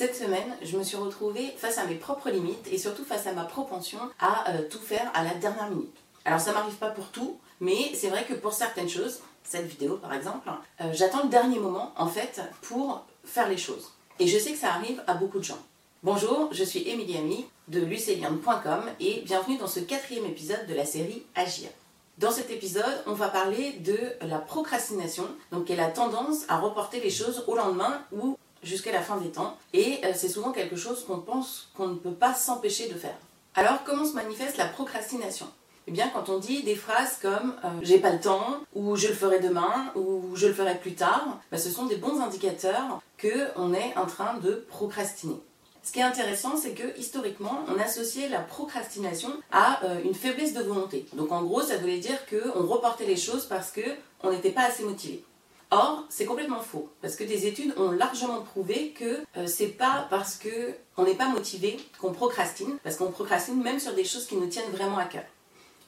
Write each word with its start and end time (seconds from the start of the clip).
Cette 0.00 0.16
semaine, 0.16 0.56
je 0.62 0.78
me 0.78 0.82
suis 0.82 0.96
retrouvée 0.96 1.52
face 1.58 1.76
à 1.76 1.84
mes 1.84 1.94
propres 1.94 2.30
limites 2.30 2.66
et 2.72 2.78
surtout 2.78 3.04
face 3.04 3.26
à 3.26 3.34
ma 3.34 3.44
propension 3.44 3.98
à 4.18 4.50
euh, 4.50 4.66
tout 4.66 4.78
faire 4.78 5.10
à 5.12 5.22
la 5.22 5.34
dernière 5.34 5.68
minute. 5.68 5.94
Alors 6.24 6.40
ça 6.40 6.54
m'arrive 6.54 6.76
pas 6.76 6.88
pour 6.88 7.08
tout, 7.08 7.38
mais 7.60 7.92
c'est 7.92 8.08
vrai 8.08 8.24
que 8.24 8.32
pour 8.32 8.54
certaines 8.54 8.88
choses, 8.88 9.20
cette 9.44 9.66
vidéo 9.66 9.98
par 9.98 10.14
exemple, 10.14 10.48
euh, 10.80 10.84
j'attends 10.94 11.24
le 11.24 11.28
dernier 11.28 11.58
moment 11.58 11.92
en 11.98 12.06
fait 12.06 12.40
pour 12.62 13.04
faire 13.26 13.46
les 13.50 13.58
choses. 13.58 13.92
Et 14.18 14.26
je 14.26 14.38
sais 14.38 14.52
que 14.52 14.58
ça 14.58 14.72
arrive 14.72 15.04
à 15.06 15.12
beaucoup 15.12 15.38
de 15.38 15.44
gens. 15.44 15.60
Bonjour, 16.02 16.48
je 16.50 16.64
suis 16.64 16.88
Émilie 16.88 17.18
Ami 17.18 17.44
de 17.68 17.80
lucelium.com 17.80 18.84
et 19.00 19.20
bienvenue 19.26 19.58
dans 19.58 19.66
ce 19.66 19.80
quatrième 19.80 20.24
épisode 20.24 20.66
de 20.66 20.72
la 20.72 20.86
série 20.86 21.26
Agir. 21.34 21.68
Dans 22.16 22.30
cet 22.30 22.50
épisode, 22.50 23.02
on 23.06 23.12
va 23.12 23.28
parler 23.28 23.72
de 23.72 23.98
la 24.22 24.38
procrastination, 24.38 25.26
donc 25.52 25.66
qui 25.66 25.74
est 25.74 25.76
la 25.76 25.90
tendance 25.90 26.46
à 26.48 26.58
reporter 26.58 27.00
les 27.00 27.10
choses 27.10 27.44
au 27.46 27.54
lendemain 27.54 28.02
ou 28.12 28.38
jusqu'à 28.62 28.92
la 28.92 29.00
fin 29.00 29.16
des 29.16 29.30
temps. 29.30 29.56
Et 29.72 30.00
euh, 30.04 30.12
c'est 30.14 30.28
souvent 30.28 30.52
quelque 30.52 30.76
chose 30.76 31.04
qu'on 31.04 31.18
pense 31.18 31.68
qu'on 31.76 31.88
ne 31.88 31.94
peut 31.94 32.12
pas 32.12 32.34
s'empêcher 32.34 32.88
de 32.88 32.94
faire. 32.94 33.16
Alors, 33.54 33.82
comment 33.84 34.04
se 34.04 34.14
manifeste 34.14 34.56
la 34.56 34.66
procrastination? 34.66 35.46
Eh 35.86 35.92
bien, 35.92 36.08
quand 36.14 36.28
on 36.28 36.38
dit 36.38 36.62
des 36.62 36.76
phrases 36.76 37.18
comme 37.20 37.54
euh, 37.64 37.68
j'ai 37.82 37.98
pas 37.98 38.12
le 38.12 38.20
temps, 38.20 38.58
ou 38.74 38.96
je 38.96 39.08
le 39.08 39.14
ferai 39.14 39.40
demain, 39.40 39.90
ou 39.96 40.36
je 40.36 40.46
le 40.46 40.54
ferai 40.54 40.76
plus 40.78 40.94
tard, 40.94 41.40
bah, 41.50 41.58
ce 41.58 41.70
sont 41.70 41.86
des 41.86 41.96
bons 41.96 42.20
indicateurs 42.20 43.00
qu'on 43.20 43.74
est 43.74 43.96
en 43.96 44.06
train 44.06 44.34
de 44.38 44.64
procrastiner. 44.68 45.40
Ce 45.82 45.92
qui 45.92 46.00
est 46.00 46.04
intéressant, 46.04 46.56
c'est 46.56 46.72
que 46.72 46.98
historiquement, 46.98 47.64
on 47.68 47.80
associait 47.80 48.28
la 48.28 48.40
procrastination 48.40 49.30
à 49.50 49.82
euh, 49.84 50.00
une 50.04 50.14
faiblesse 50.14 50.52
de 50.52 50.62
volonté. 50.62 51.06
Donc 51.14 51.32
en 51.32 51.42
gros, 51.42 51.62
ça 51.62 51.78
voulait 51.78 51.98
dire 51.98 52.18
qu'on 52.26 52.66
reportait 52.66 53.06
les 53.06 53.16
choses 53.16 53.46
parce 53.46 53.72
qu'on 53.72 54.30
n'était 54.30 54.50
pas 54.50 54.66
assez 54.66 54.84
motivé. 54.84 55.24
Or, 55.72 56.04
c'est 56.08 56.24
complètement 56.24 56.60
faux, 56.60 56.88
parce 57.00 57.14
que 57.14 57.22
des 57.22 57.46
études 57.46 57.74
ont 57.76 57.92
largement 57.92 58.40
prouvé 58.40 58.90
que 58.90 59.20
euh, 59.36 59.46
c'est 59.46 59.68
pas 59.68 60.08
parce 60.10 60.34
que 60.34 60.74
on 60.96 61.04
n'est 61.04 61.14
pas 61.14 61.28
motivé 61.28 61.78
qu'on 62.00 62.12
procrastine, 62.12 62.76
parce 62.82 62.96
qu'on 62.96 63.12
procrastine 63.12 63.62
même 63.62 63.78
sur 63.78 63.94
des 63.94 64.04
choses 64.04 64.26
qui 64.26 64.34
nous 64.34 64.48
tiennent 64.48 64.70
vraiment 64.72 64.98
à 64.98 65.04
cœur. 65.04 65.22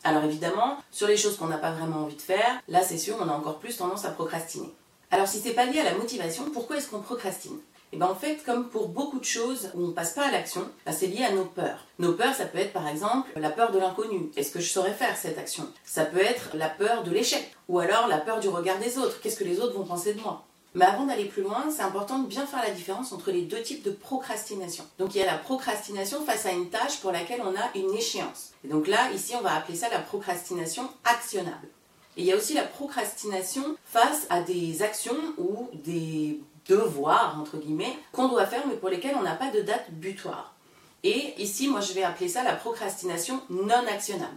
Alors 0.04 0.22
évidemment, 0.22 0.78
sur 0.92 1.08
les 1.08 1.16
choses 1.16 1.36
qu'on 1.36 1.48
n'a 1.48 1.58
pas 1.58 1.72
vraiment 1.72 2.04
envie 2.04 2.14
de 2.14 2.22
faire, 2.22 2.60
là 2.68 2.82
c'est 2.82 2.98
sûr, 2.98 3.16
on 3.20 3.28
a 3.28 3.32
encore 3.32 3.58
plus 3.58 3.76
tendance 3.76 4.04
à 4.04 4.10
procrastiner. 4.10 4.72
Alors 5.10 5.26
si 5.26 5.40
c'est 5.40 5.52
pas 5.52 5.66
lié 5.66 5.80
à 5.80 5.84
la 5.84 5.94
motivation, 5.94 6.44
pourquoi 6.52 6.76
est-ce 6.76 6.88
qu'on 6.88 7.00
procrastine? 7.00 7.58
Et 7.92 7.96
bien 7.98 8.06
en 8.06 8.14
fait, 8.14 8.42
comme 8.44 8.68
pour 8.68 8.88
beaucoup 8.88 9.18
de 9.18 9.24
choses 9.24 9.70
où 9.74 9.84
on 9.84 9.88
ne 9.88 9.92
passe 9.92 10.12
pas 10.12 10.26
à 10.26 10.30
l'action, 10.30 10.66
ben, 10.86 10.92
c'est 10.92 11.06
lié 11.06 11.24
à 11.24 11.32
nos 11.32 11.44
peurs. 11.44 11.86
Nos 11.98 12.12
peurs, 12.14 12.34
ça 12.34 12.46
peut 12.46 12.58
être 12.58 12.72
par 12.72 12.88
exemple 12.88 13.30
la 13.36 13.50
peur 13.50 13.70
de 13.70 13.78
l'inconnu. 13.78 14.30
Est-ce 14.36 14.50
que 14.50 14.60
je 14.60 14.70
saurais 14.70 14.94
faire 14.94 15.16
cette 15.16 15.36
action? 15.38 15.68
Ça 15.84 16.06
peut 16.06 16.22
être 16.22 16.50
la 16.54 16.70
peur 16.70 17.02
de 17.02 17.10
l'échec. 17.10 17.54
Ou 17.68 17.78
alors 17.80 18.08
la 18.08 18.18
peur 18.18 18.40
du 18.40 18.48
regard 18.48 18.78
des 18.78 18.96
autres. 18.98 19.20
Qu'est-ce 19.20 19.38
que 19.38 19.44
les 19.44 19.60
autres 19.60 19.74
vont 19.74 19.84
penser 19.84 20.14
de 20.14 20.20
moi? 20.20 20.46
Mais 20.74 20.86
avant 20.86 21.04
d'aller 21.04 21.26
plus 21.26 21.42
loin, 21.42 21.66
c'est 21.70 21.82
important 21.82 22.20
de 22.20 22.26
bien 22.26 22.46
faire 22.46 22.62
la 22.62 22.70
différence 22.70 23.12
entre 23.12 23.30
les 23.30 23.42
deux 23.42 23.60
types 23.60 23.82
de 23.82 23.90
procrastination. 23.90 24.84
Donc 24.98 25.14
il 25.14 25.18
y 25.18 25.22
a 25.22 25.26
la 25.26 25.36
procrastination 25.36 26.24
face 26.24 26.46
à 26.46 26.52
une 26.52 26.70
tâche 26.70 26.98
pour 27.00 27.12
laquelle 27.12 27.42
on 27.42 27.54
a 27.54 27.78
une 27.78 27.94
échéance. 27.94 28.52
Et 28.64 28.68
donc 28.68 28.86
là, 28.86 29.10
ici, 29.12 29.34
on 29.38 29.42
va 29.42 29.54
appeler 29.54 29.76
ça 29.76 29.90
la 29.90 29.98
procrastination 29.98 30.88
actionnable. 31.04 31.68
Et 32.16 32.22
il 32.22 32.26
y 32.26 32.32
a 32.32 32.36
aussi 32.36 32.54
la 32.54 32.62
procrastination 32.62 33.76
face 33.84 34.26
à 34.30 34.40
des 34.40 34.82
actions 34.82 35.16
ou 35.36 35.68
des 35.74 36.40
devoirs, 36.68 37.38
entre 37.40 37.56
guillemets, 37.56 37.96
qu'on 38.12 38.28
doit 38.28 38.46
faire 38.46 38.66
mais 38.66 38.76
pour 38.76 38.88
lesquels 38.88 39.16
on 39.16 39.22
n'a 39.22 39.34
pas 39.34 39.50
de 39.50 39.60
date 39.60 39.90
butoir. 39.90 40.54
Et 41.04 41.34
ici, 41.42 41.68
moi, 41.68 41.80
je 41.80 41.92
vais 41.92 42.04
appeler 42.04 42.28
ça 42.28 42.44
la 42.44 42.54
procrastination 42.54 43.40
non 43.50 43.86
actionnable. 43.88 44.36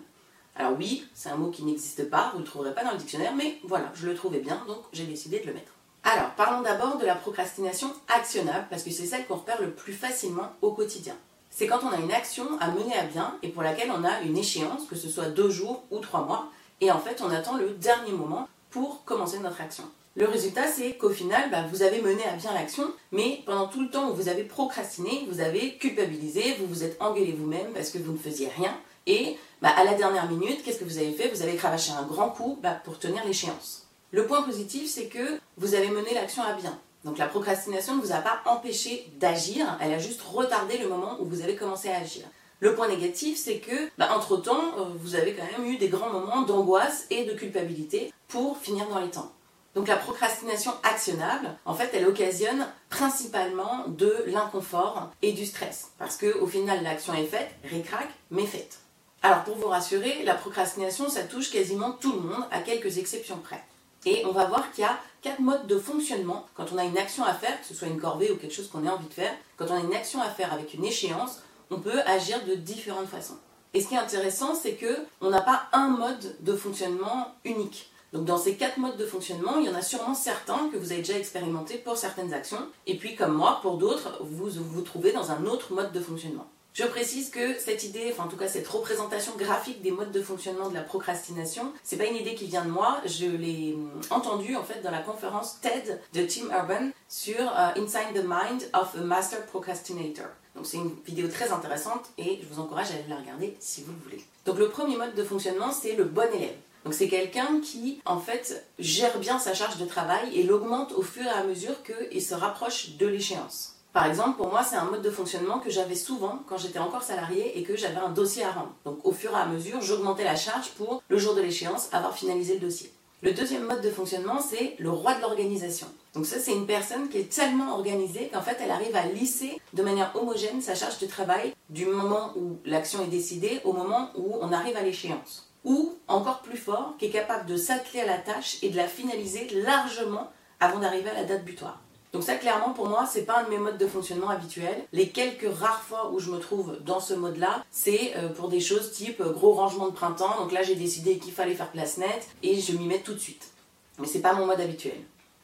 Alors 0.56 0.74
oui, 0.78 1.06
c'est 1.14 1.30
un 1.30 1.36
mot 1.36 1.52
qui 1.52 1.64
n'existe 1.64 2.10
pas, 2.10 2.30
vous 2.32 2.40
ne 2.40 2.44
le 2.44 2.50
trouverez 2.50 2.74
pas 2.74 2.84
dans 2.84 2.92
le 2.92 2.98
dictionnaire, 2.98 3.36
mais 3.36 3.60
voilà, 3.64 3.92
je 3.94 4.08
le 4.08 4.16
trouvais 4.16 4.40
bien, 4.40 4.64
donc 4.68 4.78
j'ai 4.94 5.06
décidé 5.06 5.40
de 5.40 5.48
le 5.48 5.54
mettre. 5.54 5.74
Alors, 6.04 6.32
parlons 6.38 6.62
d'abord 6.62 6.98
de 6.98 7.06
la 7.06 7.16
procrastination 7.16 7.92
actionnable, 8.08 8.68
parce 8.70 8.84
que 8.84 8.92
c'est 8.92 9.06
celle 9.06 9.26
qu'on 9.26 9.36
repère 9.36 9.62
le 9.62 9.72
plus 9.72 9.94
facilement 9.94 10.54
au 10.62 10.72
quotidien. 10.72 11.16
C'est 11.50 11.68
quand 11.68 11.80
on 11.84 11.92
a 11.92 11.98
une 11.98 12.12
action 12.12 12.46
à 12.60 12.70
mener 12.70 12.96
à 12.96 13.04
bien 13.04 13.38
et 13.42 13.50
pour 13.50 13.64
laquelle 13.64 13.92
on 13.92 14.04
a 14.04 14.22
une 14.22 14.38
échéance, 14.38 14.86
que 14.90 14.96
ce 14.96 15.10
soit 15.10 15.30
deux 15.30 15.50
jours 15.50 15.84
ou 15.92 16.00
trois 16.00 16.26
mois, 16.26 16.48
et 16.82 16.92
en 16.92 17.00
fait 17.00 17.22
on 17.22 17.30
attend 17.32 17.58
le 17.58 17.70
dernier 17.72 18.12
moment 18.12 18.48
pour 18.70 19.04
commencer 19.06 19.40
notre 19.40 19.62
action. 19.62 19.86
Le 20.18 20.28
résultat, 20.30 20.68
c'est 20.68 20.94
qu'au 20.94 21.10
final, 21.10 21.52
bah, 21.52 21.66
vous 21.70 21.82
avez 21.82 22.02
mené 22.02 22.24
à 22.24 22.38
bien 22.38 22.54
l'action, 22.54 22.94
mais 23.12 23.42
pendant 23.46 23.68
tout 23.68 23.82
le 23.82 23.90
temps 23.90 24.10
où 24.10 24.16
vous 24.16 24.30
avez 24.30 24.44
procrastiné, 24.44 25.28
vous 25.30 25.42
avez 25.42 25.76
culpabilisé, 25.76 26.56
vous 26.58 26.68
vous 26.68 26.84
êtes 26.86 27.02
engueulé 27.02 27.34
vous-même 27.34 27.74
parce 27.74 27.90
que 27.90 27.98
vous 27.98 28.14
ne 28.14 28.18
faisiez 28.18 28.48
rien. 28.48 28.74
Et 29.08 29.36
bah, 29.62 29.74
à 29.76 29.84
la 29.84 29.94
dernière 29.94 30.32
minute, 30.32 30.64
qu'est-ce 30.64 30.80
que 30.80 30.86
vous 30.86 31.00
avez 31.00 31.12
fait? 31.12 31.28
Vous 31.28 31.42
avez 31.42 31.56
cravaché 31.56 31.92
un 31.92 32.04
grand 32.04 32.30
coup 32.30 32.58
bah, 32.64 32.80
pour 32.86 32.98
tenir 32.98 33.26
l'échéance. 33.26 33.88
Le 34.12 34.26
point 34.26 34.42
positif, 34.44 34.90
c'est 34.90 35.08
que 35.08 35.38
vous 35.58 35.76
avez 35.76 35.90
mené 35.90 36.14
l'action 36.14 36.44
à 36.44 36.54
bien. 36.54 36.80
Donc 37.04 37.18
la 37.18 37.28
procrastination 37.28 37.98
ne 37.98 38.02
vous 38.02 38.14
a 38.14 38.20
pas 38.20 38.42
empêché 38.46 39.12
d'agir, 39.20 39.78
elle 39.82 39.94
a 39.94 40.00
juste 40.00 40.22
retardé 40.22 40.78
le 40.78 40.88
moment 40.88 41.18
où 41.20 41.26
vous 41.26 41.42
avez 41.42 41.56
commencé 41.56 41.90
à 41.90 41.98
agir. 41.98 42.24
Le 42.62 42.74
point 42.74 42.88
négatif, 42.88 43.38
c'est 43.38 43.58
que, 43.58 43.90
entre-temps, 44.02 44.80
euh, 44.80 44.84
vous 44.98 45.16
avez 45.16 45.34
quand 45.34 45.44
même 45.60 45.70
eu 45.70 45.78
des 45.78 45.90
grands 45.90 46.10
moments 46.10 46.44
d'angoisse 46.44 47.06
et 47.10 47.26
de 47.26 47.34
culpabilité 47.34 48.14
pour 48.30 48.58
finir 48.58 48.88
dans 48.88 49.00
les 49.00 49.10
temps. 49.10 49.35
Donc 49.76 49.90
la 49.90 49.98
procrastination 49.98 50.74
actionnable, 50.84 51.50
en 51.66 51.74
fait, 51.74 51.92
elle 51.94 52.08
occasionne 52.08 52.66
principalement 52.90 53.86
de 53.88 54.24
l'inconfort 54.28 55.10
et 55.22 55.34
du 55.34 55.46
stress. 55.46 55.92
Parce 56.00 56.18
qu'au 56.18 56.48
final, 56.48 56.82
l'action 56.82 57.14
est 57.14 57.26
faite, 57.26 57.50
ricrac, 57.70 58.08
mais 58.32 58.46
faite. 58.46 58.80
Alors 59.22 59.44
pour 59.44 59.58
vous 59.58 59.68
rassurer, 59.68 60.24
la 60.24 60.36
procrastination, 60.36 61.10
ça 61.10 61.24
touche 61.24 61.52
quasiment 61.52 61.92
tout 61.92 62.14
le 62.14 62.20
monde, 62.20 62.46
à 62.52 62.60
quelques 62.60 62.98
exceptions 63.00 63.38
près. 63.38 63.62
Et 64.06 64.24
on 64.26 64.32
va 64.32 64.46
voir 64.46 64.72
qu'il 64.72 64.84
y 64.84 64.88
a 64.88 64.98
quatre 65.22 65.40
modes 65.40 65.68
de 65.68 65.80
fonctionnement 65.80 66.46
quand 66.54 66.72
on 66.72 66.78
a 66.78 66.84
une 66.84 66.98
action 66.98 67.26
à 67.26 67.34
faire, 67.34 67.60
que 67.60 67.66
ce 67.66 67.74
soit 67.74 67.88
une 67.88 68.00
corvée 68.00 68.32
ou 68.32 68.38
quelque 68.38 68.54
chose 68.54 68.70
qu'on 68.70 68.88
a 68.88 68.92
envie 68.92 69.08
de 69.08 69.14
faire. 69.14 69.34
Quand 69.58 69.66
on 69.70 69.76
a 69.76 69.80
une 69.80 69.96
action 69.96 70.22
à 70.22 70.30
faire 70.30 70.54
avec 70.54 70.74
une 70.76 70.86
échéance, 70.86 71.42
on 71.72 71.80
peut 71.80 72.02
agir 72.06 72.46
de 72.46 72.54
différentes 72.54 73.08
façons. 73.08 73.38
Et 73.74 73.82
ce 73.82 73.88
qui 73.88 73.96
est 73.96 73.98
intéressant, 73.98 74.56
c'est 74.56 74.76
que 74.76 75.06
on 75.20 75.32
n'a 75.32 75.42
pas 75.42 75.64
un 75.74 75.90
mode 75.90 76.38
de 76.40 76.56
fonctionnement 76.56 77.34
unique. 77.44 77.92
Donc 78.14 78.26
dans 78.26 78.38
ces 78.38 78.56
quatre 78.56 78.78
modes 78.78 78.98
de 78.98 79.06
fonctionnement, 79.06 79.58
il 79.58 79.66
y 79.66 79.70
en 79.70 79.76
a 79.76 79.82
sûrement 79.82 80.14
certains 80.14 80.70
que 80.72 80.78
vous 80.78 80.92
avez 80.92 81.02
déjà 81.02 81.18
expérimentés 81.18 81.78
pour 81.78 81.98
certaines 81.98 82.34
actions, 82.34 82.68
et 82.88 82.98
puis 82.98 83.16
comme 83.16 83.34
moi, 83.34 83.60
pour 83.62 83.78
d'autres, 83.78 84.20
vous 84.22 84.50
vous 84.50 84.82
trouvez 84.82 85.12
dans 85.12 85.32
un 85.32 85.46
autre 85.46 85.74
mode 85.74 85.92
de 85.92 86.00
fonctionnement. 86.00 86.48
Je 86.76 86.84
précise 86.84 87.30
que 87.30 87.58
cette 87.58 87.86
idée, 87.86 88.10
enfin 88.12 88.26
en 88.26 88.28
tout 88.28 88.36
cas 88.36 88.50
cette 88.50 88.68
représentation 88.68 89.32
graphique 89.38 89.82
des 89.82 89.92
modes 89.92 90.12
de 90.12 90.22
fonctionnement 90.22 90.68
de 90.68 90.74
la 90.74 90.82
procrastination, 90.82 91.72
c'est 91.84 91.96
pas 91.96 92.04
une 92.06 92.18
idée 92.18 92.36
qui 92.36 92.48
vient 92.48 92.66
de 92.66 92.70
moi, 92.70 93.00
je 93.06 93.28
l'ai 93.28 93.74
hum, 93.76 94.02
entendue 94.10 94.58
en 94.58 94.64
fait 94.66 94.82
dans 94.82 94.92
la 94.92 95.00
conférence 95.00 95.62
TED 95.62 96.02
de 96.14 96.26
Tim 96.26 96.54
Urban 96.54 96.90
sur 97.08 97.40
euh, 97.40 97.82
Inside 97.82 98.14
the 98.14 98.26
Mind 98.26 98.70
of 98.74 98.94
a 98.94 99.02
Master 99.02 99.46
Procrastinator. 99.46 100.26
Donc 100.54 100.66
c'est 100.66 100.76
une 100.76 100.94
vidéo 101.06 101.30
très 101.30 101.50
intéressante 101.50 102.10
et 102.18 102.42
je 102.42 102.54
vous 102.54 102.60
encourage 102.60 102.92
à 102.92 102.96
aller 102.96 103.06
la 103.08 103.20
regarder 103.20 103.56
si 103.62 103.82
vous 103.84 103.94
le 103.94 104.04
voulez. 104.04 104.26
Donc 104.46 104.58
le 104.58 104.68
premier 104.68 104.98
mode 104.98 105.16
de 105.16 105.24
fonctionnement, 105.24 105.72
c'est 105.72 105.96
le 105.96 106.04
bon 106.04 106.30
élève. 106.34 106.58
Donc 106.86 106.94
c'est 106.94 107.08
quelqu'un 107.08 107.60
qui, 107.64 108.00
en 108.06 108.20
fait, 108.20 108.64
gère 108.78 109.18
bien 109.18 109.40
sa 109.40 109.56
charge 109.56 109.78
de 109.78 109.86
travail 109.86 110.30
et 110.36 110.44
l'augmente 110.44 110.94
au 110.94 111.02
fur 111.02 111.26
et 111.26 111.30
à 111.30 111.44
mesure 111.44 111.74
qu'il 111.82 112.22
se 112.22 112.36
rapproche 112.36 112.92
de 112.98 113.08
l'échéance. 113.08 113.74
Par 113.92 114.06
exemple, 114.06 114.38
pour 114.38 114.50
moi, 114.50 114.64
c'est 114.64 114.76
un 114.76 114.86
mode 114.86 115.02
de 115.02 115.10
fonctionnement 115.10 115.60
que 115.60 115.72
j'avais 115.72 115.96
souvent 115.96 116.44
quand 116.48 116.58
j'étais 116.58 116.78
encore 116.78 117.02
salarié 117.02 117.58
et 117.58 117.64
que 117.64 117.76
j'avais 117.76 117.98
un 117.98 118.10
dossier 118.10 118.44
à 118.44 118.52
rendre. 118.52 118.76
Donc 118.86 119.00
au 119.04 119.14
fur 119.14 119.32
et 119.32 119.36
à 119.36 119.48
mesure, 119.48 119.82
j'augmentais 119.82 120.26
la 120.26 120.36
charge 120.36 120.70
pour, 120.78 121.02
le 121.08 121.18
jour 121.18 121.34
de 121.34 121.42
l'échéance, 121.42 121.90
avoir 121.92 122.16
finalisé 122.16 122.54
le 122.54 122.60
dossier. 122.60 122.92
Le 123.24 123.34
deuxième 123.34 123.64
mode 123.64 123.82
de 123.82 123.90
fonctionnement, 123.90 124.40
c'est 124.40 124.76
le 124.78 124.92
roi 124.92 125.16
de 125.16 125.22
l'organisation. 125.22 125.88
Donc 126.14 126.28
ça, 126.28 126.38
c'est 126.40 126.54
une 126.54 126.68
personne 126.68 127.10
qui 127.10 127.18
est 127.18 127.34
tellement 127.34 127.74
organisée 127.74 128.30
qu'en 128.32 128.42
fait, 128.42 128.58
elle 128.62 128.70
arrive 128.70 128.96
à 128.96 129.08
lisser 129.08 129.60
de 129.74 129.82
manière 129.82 130.12
homogène 130.16 130.62
sa 130.62 130.76
charge 130.76 131.00
de 131.00 131.08
travail 131.08 131.54
du 131.70 131.88
moment 131.88 132.34
où 132.36 132.58
l'action 132.64 133.04
est 133.04 133.08
décidée 133.08 133.62
au 133.64 133.74
moment 133.74 134.12
où 134.16 134.38
on 134.40 134.52
arrive 134.52 134.78
à 134.78 134.84
l'échéance 134.84 135.45
ou 135.66 135.96
encore 136.08 136.42
plus 136.42 136.58
fort, 136.58 136.94
qui 136.98 137.06
est 137.06 137.10
capable 137.10 137.48
de 137.48 137.58
s'atteler 137.58 138.02
à 138.02 138.06
la 138.06 138.18
tâche 138.20 138.58
et 138.62 138.70
de 138.70 138.78
la 138.78 138.88
finaliser 138.88 139.50
largement 139.50 140.32
avant 140.60 140.80
d'arriver 140.80 141.10
à 141.10 141.16
la 141.16 141.24
date 141.24 141.44
butoir. 141.44 141.82
Donc 142.14 142.24
ça 142.24 142.36
clairement 142.36 142.70
pour 142.70 142.88
moi 142.88 143.06
c'est 143.06 143.24
pas 143.24 143.40
un 143.40 143.44
de 143.44 143.50
mes 143.50 143.58
modes 143.58 143.78
de 143.78 143.88
fonctionnement 143.88 144.30
habituels. 144.30 144.86
Les 144.94 145.10
quelques 145.10 145.54
rares 145.54 145.82
fois 145.82 146.12
où 146.14 146.20
je 146.20 146.32
me 146.32 146.40
trouve 146.40 146.78
dans 146.86 147.02
ce 147.02 147.14
mode-là, 147.14 147.66
c'est 147.72 148.14
euh, 148.16 148.30
pour 148.30 148.48
des 148.48 148.62
choses 148.62 148.94
type 148.94 149.20
euh, 149.20 149.34
gros 149.34 149.52
rangement 149.52 149.88
de 149.88 149.94
printemps. 149.94 150.34
Donc 150.40 150.54
là 150.54 150.64
j'ai 150.64 150.76
décidé 150.76 151.18
qu'il 151.18 151.34
fallait 151.34 151.56
faire 151.56 151.72
place 151.72 151.98
nette 151.98 152.30
et 152.42 152.62
je 152.62 152.72
m'y 152.72 152.86
mets 152.86 153.02
tout 153.02 153.14
de 153.14 153.20
suite. 153.20 153.52
Mais 154.00 154.08
c'est 154.08 154.22
pas 154.22 154.34
mon 154.34 154.46
mode 154.46 154.62
habituel. 154.62 154.96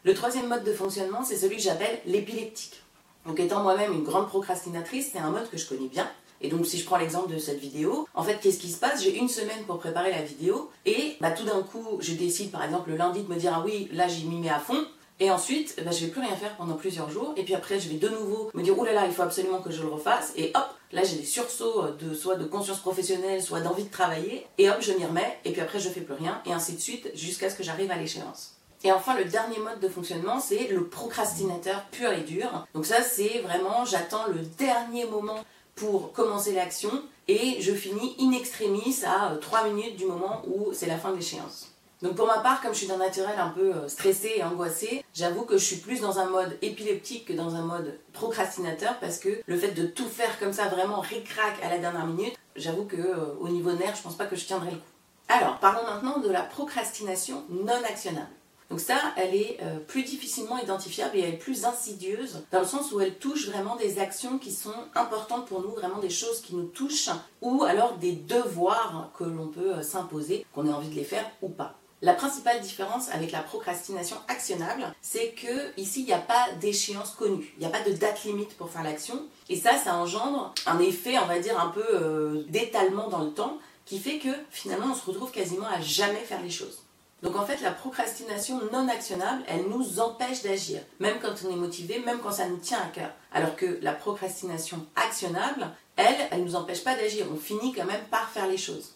Le 0.05 0.13
troisième 0.13 0.47
mode 0.47 0.63
de 0.63 0.71
fonctionnement 0.71 1.25
c'est 1.25 1.35
celui 1.35 1.57
que 1.57 1.61
j'appelle 1.61 1.99
l'épileptique. 2.05 2.81
Donc 3.25 3.41
étant 3.41 3.63
moi-même 3.63 3.91
une 3.91 4.03
grande 4.03 4.27
procrastinatrice, 4.27 5.09
c'est 5.11 5.19
un 5.19 5.29
mode 5.29 5.49
que 5.49 5.57
je 5.57 5.67
connais 5.67 5.89
bien 5.89 6.09
et 6.41 6.49
donc, 6.49 6.65
si 6.65 6.77
je 6.79 6.85
prends 6.85 6.97
l'exemple 6.97 7.31
de 7.33 7.39
cette 7.39 7.59
vidéo, 7.59 8.07
en 8.13 8.23
fait, 8.23 8.39
qu'est-ce 8.41 8.59
qui 8.59 8.71
se 8.71 8.79
passe? 8.79 9.03
J'ai 9.03 9.17
une 9.17 9.29
semaine 9.29 9.63
pour 9.67 9.79
préparer 9.79 10.11
la 10.11 10.21
vidéo 10.21 10.71
et 10.85 11.15
bah, 11.21 11.31
tout 11.31 11.45
d'un 11.45 11.61
coup, 11.61 11.97
je 11.99 12.13
décide 12.13 12.51
par 12.51 12.63
exemple 12.63 12.89
le 12.89 12.97
lundi 12.97 13.21
de 13.21 13.27
me 13.27 13.37
dire 13.37 13.53
Ah 13.55 13.63
oui, 13.65 13.89
là, 13.91 14.07
j'y 14.07 14.25
m'y 14.25 14.39
mets 14.39 14.49
à 14.49 14.59
fond. 14.59 14.85
Et 15.19 15.29
ensuite, 15.29 15.75
bah, 15.85 15.91
je 15.91 16.05
vais 16.05 16.11
plus 16.11 16.21
rien 16.21 16.35
faire 16.35 16.55
pendant 16.55 16.73
plusieurs 16.73 17.11
jours. 17.11 17.35
Et 17.37 17.43
puis 17.43 17.53
après, 17.53 17.79
je 17.79 17.89
vais 17.89 17.97
de 17.97 18.09
nouveau 18.09 18.49
me 18.55 18.63
dire, 18.63 18.73
oh 18.75 18.83
là 18.83 18.91
là, 18.91 19.05
il 19.05 19.13
faut 19.13 19.21
absolument 19.21 19.61
que 19.61 19.71
je 19.71 19.83
le 19.83 19.87
refasse. 19.87 20.33
Et 20.35 20.51
hop, 20.55 20.65
là, 20.91 21.03
j'ai 21.03 21.17
des 21.17 21.25
sursauts 21.25 21.91
de 21.99 22.15
soit 22.15 22.37
de 22.37 22.45
conscience 22.45 22.79
professionnelle, 22.79 23.39
soit 23.43 23.59
d'envie 23.59 23.83
de 23.83 23.91
travailler. 23.91 24.47
Et 24.57 24.67
hop, 24.71 24.77
je 24.79 24.93
m'y 24.93 25.05
remets. 25.05 25.37
Et 25.45 25.51
puis 25.51 25.61
après, 25.61 25.79
je 25.79 25.89
fais 25.89 26.01
plus 26.01 26.15
rien. 26.15 26.41
Et 26.47 26.51
ainsi 26.51 26.73
de 26.73 26.79
suite, 26.79 27.11
jusqu'à 27.13 27.51
ce 27.51 27.55
que 27.55 27.61
j'arrive 27.61 27.91
à 27.91 27.97
l'échéance. 27.97 28.55
Et 28.83 28.91
enfin, 28.91 29.15
le 29.15 29.25
dernier 29.25 29.59
mode 29.59 29.79
de 29.79 29.87
fonctionnement, 29.87 30.39
c'est 30.39 30.67
le 30.69 30.87
procrastinateur 30.87 31.83
pur 31.91 32.11
et 32.11 32.21
dur. 32.21 32.65
Donc 32.73 32.87
ça, 32.87 33.03
c'est 33.03 33.39
vraiment, 33.39 33.85
j'attends 33.85 34.25
le 34.27 34.39
dernier 34.57 35.05
moment 35.05 35.45
pour 35.75 36.11
commencer 36.11 36.53
l'action 36.53 36.91
et 37.27 37.61
je 37.61 37.71
finis 37.71 38.15
in 38.19 38.31
extremis 38.31 38.99
à 39.05 39.35
3 39.39 39.69
minutes 39.69 39.95
du 39.95 40.05
moment 40.05 40.41
où 40.47 40.73
c'est 40.73 40.87
la 40.87 40.97
fin 40.97 41.11
de 41.11 41.17
l'échéance. 41.17 41.71
Donc 42.01 42.15
pour 42.15 42.25
ma 42.25 42.39
part, 42.39 42.61
comme 42.61 42.73
je 42.73 42.79
suis 42.79 42.87
d'un 42.87 42.97
naturel 42.97 43.35
un 43.37 43.49
peu 43.49 43.75
euh, 43.75 43.87
stressé 43.87 44.33
et 44.37 44.43
angoissé, 44.43 45.05
j'avoue 45.13 45.43
que 45.43 45.57
je 45.57 45.63
suis 45.63 45.75
plus 45.75 46.01
dans 46.01 46.17
un 46.17 46.25
mode 46.25 46.57
épileptique 46.63 47.25
que 47.25 47.33
dans 47.33 47.55
un 47.55 47.61
mode 47.61 47.99
procrastinateur 48.11 48.97
parce 48.99 49.19
que 49.19 49.41
le 49.45 49.57
fait 49.57 49.71
de 49.71 49.85
tout 49.85 50.07
faire 50.07 50.39
comme 50.39 50.51
ça 50.51 50.67
vraiment 50.67 50.99
ric-rac 50.99 51.61
à 51.63 51.69
la 51.69 51.77
dernière 51.77 52.07
minute, 52.07 52.35
j'avoue 52.55 52.85
que 52.85 52.97
euh, 52.97 53.35
au 53.39 53.49
niveau 53.49 53.71
nerf, 53.73 53.95
je 53.95 54.01
pense 54.01 54.15
pas 54.15 54.25
que 54.25 54.35
je 54.35 54.45
tiendrai 54.45 54.71
le 54.71 54.77
coup. 54.77 54.83
Alors, 55.27 55.59
parlons 55.59 55.85
maintenant 55.85 56.19
de 56.19 56.29
la 56.29 56.41
procrastination 56.41 57.43
non 57.49 57.81
actionnable. 57.87 58.27
Donc 58.71 58.79
ça, 58.79 58.95
elle 59.17 59.35
est 59.35 59.57
euh, 59.61 59.79
plus 59.79 60.03
difficilement 60.03 60.57
identifiable 60.57 61.17
et 61.17 61.19
elle 61.19 61.33
est 61.33 61.37
plus 61.37 61.65
insidieuse 61.65 62.43
dans 62.51 62.61
le 62.61 62.65
sens 62.65 62.93
où 62.93 63.01
elle 63.01 63.15
touche 63.15 63.49
vraiment 63.49 63.75
des 63.75 63.99
actions 63.99 64.37
qui 64.37 64.53
sont 64.53 64.73
importantes 64.95 65.45
pour 65.45 65.61
nous, 65.61 65.71
vraiment 65.71 65.99
des 65.99 66.09
choses 66.09 66.39
qui 66.39 66.55
nous 66.55 66.67
touchent, 66.67 67.09
ou 67.41 67.63
alors 67.63 67.97
des 67.97 68.13
devoirs 68.13 69.11
que 69.17 69.25
l'on 69.25 69.47
peut 69.47 69.81
s'imposer, 69.81 70.45
qu'on 70.53 70.65
ait 70.65 70.73
envie 70.73 70.87
de 70.87 70.95
les 70.95 71.03
faire 71.03 71.29
ou 71.41 71.49
pas. 71.49 71.75
La 72.01 72.13
principale 72.13 72.61
différence 72.61 73.09
avec 73.09 73.33
la 73.33 73.41
procrastination 73.41 74.15
actionnable, 74.29 74.85
c'est 75.01 75.33
que 75.33 75.77
ici 75.77 75.99
il 75.99 76.05
n'y 76.05 76.13
a 76.13 76.17
pas 76.17 76.47
d'échéance 76.61 77.11
connue, 77.11 77.53
il 77.57 77.59
n'y 77.59 77.65
a 77.65 77.69
pas 77.69 77.83
de 77.83 77.91
date 77.91 78.23
limite 78.23 78.55
pour 78.55 78.69
faire 78.69 78.83
l'action, 78.83 79.21
et 79.49 79.57
ça, 79.57 79.77
ça 79.77 79.95
engendre 79.95 80.53
un 80.65 80.79
effet, 80.79 81.19
on 81.19 81.27
va 81.27 81.39
dire, 81.39 81.59
un 81.59 81.71
peu 81.71 81.85
euh, 81.91 82.45
d'étalement 82.47 83.09
dans 83.09 83.23
le 83.23 83.31
temps, 83.31 83.57
qui 83.85 83.99
fait 83.99 84.17
que 84.17 84.29
finalement 84.49 84.87
on 84.91 84.95
se 84.95 85.05
retrouve 85.05 85.31
quasiment 85.31 85.67
à 85.67 85.81
jamais 85.81 86.21
faire 86.21 86.41
les 86.41 86.49
choses. 86.49 86.83
Donc 87.21 87.35
en 87.35 87.45
fait, 87.45 87.61
la 87.61 87.71
procrastination 87.71 88.59
non 88.71 88.87
actionnable, 88.87 89.43
elle 89.47 89.67
nous 89.69 89.99
empêche 89.99 90.41
d'agir, 90.41 90.81
même 90.99 91.19
quand 91.21 91.33
on 91.45 91.51
est 91.51 91.55
motivé, 91.55 91.99
même 91.99 92.19
quand 92.19 92.31
ça 92.31 92.47
nous 92.47 92.57
tient 92.57 92.79
à 92.81 92.87
cœur. 92.87 93.11
Alors 93.31 93.55
que 93.55 93.77
la 93.81 93.93
procrastination 93.93 94.85
actionnable, 94.95 95.69
elle, 95.97 96.15
elle 96.31 96.39
ne 96.39 96.45
nous 96.45 96.55
empêche 96.55 96.83
pas 96.83 96.95
d'agir. 96.95 97.27
On 97.31 97.37
finit 97.37 97.73
quand 97.73 97.85
même 97.85 98.03
par 98.09 98.29
faire 98.29 98.47
les 98.47 98.57
choses. 98.57 98.95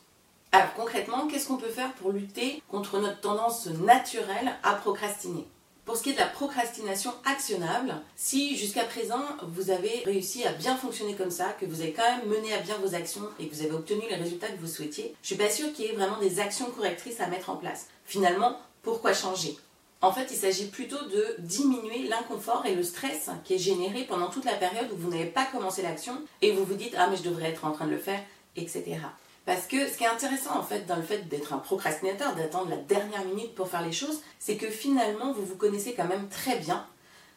Alors 0.51 0.73
concrètement, 0.73 1.27
qu'est-ce 1.27 1.47
qu'on 1.47 1.57
peut 1.57 1.69
faire 1.69 1.93
pour 1.93 2.11
lutter 2.11 2.63
contre 2.69 2.99
notre 2.99 3.19
tendance 3.19 3.67
naturelle 3.67 4.55
à 4.63 4.73
procrastiner? 4.73 5.47
Pour 5.85 5.95
ce 5.95 6.03
qui 6.03 6.09
est 6.09 6.13
de 6.13 6.19
la 6.19 6.25
procrastination 6.25 7.13
actionnable, 7.25 7.93
si 8.15 8.57
jusqu'à 8.57 8.83
présent 8.83 9.21
vous 9.43 9.69
avez 9.69 10.01
réussi 10.05 10.43
à 10.43 10.51
bien 10.51 10.75
fonctionner 10.75 11.13
comme 11.13 11.31
ça, 11.31 11.55
que 11.59 11.65
vous 11.65 11.81
avez 11.81 11.93
quand 11.93 12.03
même 12.03 12.27
mené 12.27 12.53
à 12.53 12.59
bien 12.59 12.75
vos 12.79 12.95
actions 12.95 13.29
et 13.39 13.47
que 13.47 13.55
vous 13.55 13.61
avez 13.61 13.71
obtenu 13.71 14.01
les 14.09 14.15
résultats 14.15 14.47
que 14.47 14.59
vous 14.59 14.67
souhaitiez, 14.67 15.15
je 15.21 15.27
suis 15.27 15.35
pas 15.35 15.49
sûre 15.49 15.71
qu'il 15.73 15.85
y 15.85 15.89
ait 15.89 15.95
vraiment 15.95 16.17
des 16.19 16.39
actions 16.39 16.65
correctrices 16.71 17.19
à 17.19 17.27
mettre 17.27 17.51
en 17.51 17.55
place. 17.55 17.87
Finalement, 18.05 18.59
pourquoi 18.81 19.13
changer? 19.13 19.55
En 20.01 20.11
fait, 20.11 20.27
il 20.31 20.37
s'agit 20.37 20.67
plutôt 20.67 21.03
de 21.05 21.35
diminuer 21.39 22.07
l'inconfort 22.07 22.65
et 22.65 22.75
le 22.75 22.83
stress 22.83 23.29
qui 23.43 23.55
est 23.55 23.59
généré 23.59 24.03
pendant 24.03 24.29
toute 24.29 24.45
la 24.45 24.53
période 24.53 24.91
où 24.91 24.97
vous 24.97 25.09
n'avez 25.09 25.25
pas 25.25 25.45
commencé 25.45 25.81
l'action 25.81 26.21
et 26.41 26.51
vous 26.51 26.65
vous 26.65 26.75
dites 26.75 26.95
Ah, 26.97 27.07
mais 27.09 27.17
je 27.17 27.23
devrais 27.23 27.49
être 27.49 27.65
en 27.65 27.71
train 27.71 27.85
de 27.85 27.91
le 27.91 27.97
faire, 27.97 28.21
etc. 28.55 28.97
Parce 29.45 29.67
que 29.67 29.87
ce 29.87 29.97
qui 29.97 30.03
est 30.03 30.07
intéressant 30.07 30.57
en 30.57 30.63
fait 30.63 30.85
dans 30.85 30.95
le 30.95 31.03
fait 31.03 31.27
d'être 31.29 31.53
un 31.53 31.59
procrastinateur, 31.59 32.35
d'attendre 32.35 32.69
la 32.69 32.77
dernière 32.77 33.23
minute 33.25 33.53
pour 33.53 33.69
faire 33.69 33.85
les 33.85 33.91
choses, 33.91 34.21
c'est 34.39 34.57
que 34.57 34.69
finalement 34.69 35.33
vous 35.33 35.45
vous 35.45 35.55
connaissez 35.55 35.93
quand 35.93 36.07
même 36.07 36.27
très 36.29 36.57
bien 36.57 36.85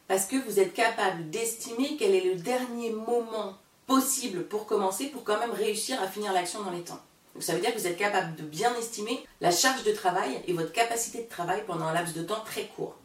parce 0.06 0.24
que 0.24 0.36
vous 0.36 0.58
êtes 0.58 0.72
capable 0.72 1.28
d'estimer 1.28 1.96
quel 1.98 2.14
est 2.14 2.24
le 2.24 2.36
dernier 2.36 2.90
moment 2.90 3.58
possible 3.86 4.44
pour 4.44 4.64
commencer 4.64 5.06
pour 5.06 5.22
quand 5.22 5.38
même 5.38 5.50
réussir 5.50 6.02
à 6.02 6.08
finir 6.08 6.32
l'action 6.32 6.62
dans 6.62 6.70
les 6.70 6.80
temps. 6.82 7.00
Donc 7.34 7.42
ça 7.42 7.54
veut 7.54 7.60
dire 7.60 7.74
que 7.74 7.78
vous 7.78 7.86
êtes 7.86 7.98
capable 7.98 8.34
de 8.36 8.42
bien 8.42 8.74
estimer 8.76 9.22
la 9.40 9.50
charge 9.50 9.84
de 9.84 9.92
travail 9.92 10.42
et 10.46 10.54
votre 10.54 10.72
capacité 10.72 11.22
de 11.22 11.28
travail 11.28 11.62
pendant 11.66 11.84
un 11.84 11.92
laps 11.92 12.14
de 12.14 12.22
temps 12.22 12.42
très 12.44 12.64
court. 12.68 12.96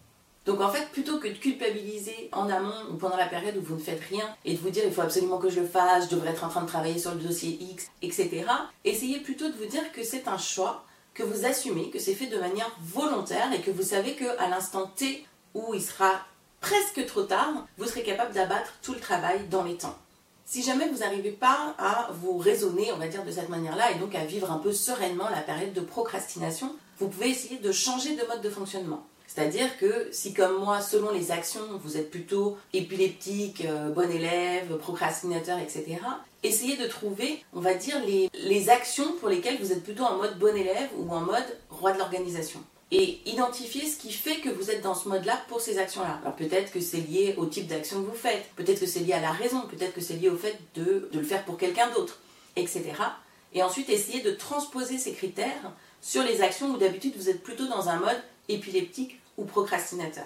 Donc 0.46 0.60
en 0.60 0.70
fait, 0.70 0.90
plutôt 0.92 1.20
que 1.20 1.28
de 1.30 1.38
culpabiliser 1.38 2.30
en 2.34 2.50
amont 2.50 2.92
ou 2.92 2.96
pendant 2.96 3.16
la 3.16 3.28
période 3.28 3.56
où 3.56 3.62
vous 3.62 3.76
ne 3.76 3.82
faites 3.82 4.02
rien 4.10 4.36
et 4.44 4.54
de 4.54 4.60
vous 4.60 4.70
dire 4.70 4.84
il 4.86 4.92
faut 4.92 5.02
absolument 5.02 5.38
que 5.38 5.50
je 5.50 5.62
le 5.62 5.68
fasse, 5.68 6.06
je 6.06 6.16
devrais 6.16 6.32
être 6.32 6.44
en 6.44 6.50
train 6.50 6.62
de 6.62 6.68
travailler 6.68 7.00
sur 7.00 7.12
le 7.12 7.22
dossier 7.22 7.58
X, 7.62 7.90
etc., 8.02 8.46
essayez 8.84 9.20
plutôt 9.20 9.48
de 9.48 9.54
vous 9.54 9.66
dire 9.66 9.92
que 9.94 10.04
c'est 10.04 10.28
un 10.28 10.38
choix, 10.38 10.84
que 11.14 11.24
vous 11.24 11.46
assumez, 11.46 11.90
que 11.92 12.00
c'est 12.00 12.16
fait 12.16 12.28
de 12.28 12.40
manière 12.40 12.76
volontaire 12.82 13.54
et 13.54 13.62
que 13.62 13.72
vous 13.72 13.84
savez 13.84 14.16
qu'à 14.16 14.50
l'instant 14.50 14.88
T 14.96 15.26
où 15.54 15.74
il 15.74 15.82
sera 15.82 16.12
presque 16.60 17.06
trop 17.06 17.24
tard, 17.24 17.68
vous 17.78 17.86
serez 17.86 18.04
capable 18.04 18.34
d'abattre 18.34 18.74
tout 18.82 18.94
le 18.94 19.00
travail 19.00 19.48
dans 19.50 19.64
les 19.64 19.76
temps. 19.76 19.98
Si 20.46 20.62
jamais 20.62 20.90
vous 20.90 21.00
n'arrivez 21.00 21.32
pas 21.32 21.74
à 21.78 22.10
vous 22.14 22.38
raisonner, 22.38 22.92
on 22.92 22.98
va 22.98 23.08
dire, 23.08 23.24
de 23.24 23.32
cette 23.32 23.50
manière-là, 23.50 23.92
et 23.92 23.96
donc 23.96 24.14
à 24.16 24.26
vivre 24.26 24.52
un 24.52 24.58
peu 24.58 24.74
sereinement 24.74 25.30
la 25.30 25.42
période 25.42 25.74
de 25.74 25.82
procrastination, 25.82 26.76
vous 27.00 27.08
pouvez 27.08 27.30
essayer 27.30 27.60
de 27.60 27.72
changer 27.72 28.16
de 28.16 28.26
mode 28.28 28.42
de 28.42 28.50
fonctionnement. 28.50 29.06
C'est-à-dire 29.28 29.78
que 29.80 30.10
si 30.12 30.34
comme 30.34 30.60
moi, 30.60 30.82
selon 30.82 31.12
les 31.12 31.32
actions, 31.32 31.62
vous 31.84 31.98
êtes 31.98 32.12
plutôt 32.12 32.58
épileptique, 32.74 33.66
euh, 33.66 33.90
bon 33.90 34.10
élève, 34.12 34.78
procrastinateur, 34.78 35.58
etc., 35.60 35.98
essayez 36.44 36.78
de 36.78 36.86
trouver, 36.88 37.44
on 37.54 37.60
va 37.60 37.74
dire, 37.74 38.00
les, 38.06 38.30
les 38.34 38.70
actions 38.70 39.14
pour 39.20 39.30
lesquelles 39.30 39.58
vous 39.60 39.72
êtes 39.72 39.84
plutôt 39.84 40.04
en 40.04 40.18
mode 40.18 40.38
bon 40.38 40.56
élève 40.56 40.90
ou 40.98 41.12
en 41.12 41.22
mode 41.22 41.58
roi 41.70 41.94
de 41.94 41.98
l'organisation 41.98 42.60
et 42.94 43.20
identifier 43.26 43.88
ce 43.88 43.98
qui 43.98 44.14
fait 44.14 44.36
que 44.36 44.50
vous 44.50 44.70
êtes 44.70 44.82
dans 44.82 44.94
ce 44.94 45.10
mode-là 45.10 45.42
pour 45.48 45.60
ces 45.60 45.80
actions-là. 45.80 46.20
Alors 46.22 46.36
peut-être 46.36 46.72
que 46.72 46.80
c'est 46.80 46.98
lié 46.98 47.34
au 47.38 47.48
type 47.48 47.66
d'action 47.66 48.04
que 48.04 48.10
vous 48.10 48.16
faites, 48.16 48.46
peut-être 48.56 48.80
que 48.80 48.86
c'est 48.86 49.00
lié 49.00 49.14
à 49.14 49.20
la 49.20 49.32
raison, 49.32 49.62
peut-être 49.62 49.96
que 49.96 50.02
c'est 50.02 50.14
lié 50.14 50.30
au 50.30 50.38
fait 50.38 50.56
de, 50.76 51.10
de, 51.12 51.20
le 51.20 51.26
faire 51.26 51.44
pour 51.44 51.58
quelqu'un 51.58 51.90
d'autre, 51.90 52.20
etc. 52.56 52.84
Et 53.54 53.64
ensuite 53.64 53.90
essayer 53.90 54.22
de 54.22 54.32
transposer 54.32 55.00
ces 55.00 55.14
critères 55.14 55.74
sur 56.02 56.22
les 56.24 56.42
actions 56.42 56.72
où 56.72 56.78
d'habitude 56.78 57.16
vous 57.18 57.30
êtes 57.30 57.42
plutôt 57.42 57.68
dans 57.68 57.90
un 57.90 57.98
mode 57.98 58.22
épileptique 58.50 59.20
ou 59.38 59.46
procrastinateur. 59.46 60.26